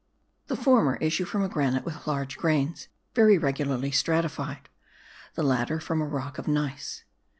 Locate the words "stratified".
3.91-4.67